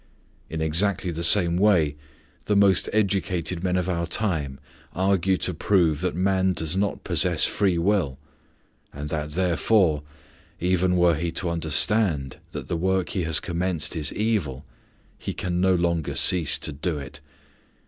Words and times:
In 0.49 0.63
exactly 0.63 1.11
the 1.11 1.23
same 1.23 1.57
way 1.57 1.95
the 2.45 2.55
most 2.55 2.89
educated 2.91 3.63
men 3.63 3.77
of 3.77 3.87
our 3.87 4.07
time 4.07 4.59
argue 4.93 5.37
to 5.37 5.53
prove 5.53 6.01
that 6.01 6.15
man 6.15 6.53
does 6.53 6.75
not 6.75 7.03
possess 7.03 7.45
free 7.45 7.77
will, 7.77 8.17
and 8.91 9.09
that, 9.09 9.33
therefore, 9.33 10.01
even 10.59 10.95
were 10.97 11.13
he 11.13 11.31
to 11.33 11.51
understand 11.51 12.37
that 12.49 12.67
the 12.67 12.77
work 12.77 13.09
he 13.09 13.25
has 13.25 13.39
commenced 13.39 13.95
is 13.95 14.11
evil, 14.13 14.65
he 15.19 15.35
can 15.35 15.61
no 15.61 15.75
longer 15.75 16.15
cease 16.15 16.57
to 16.57 16.71
do 16.71 16.97
it. 16.97 17.19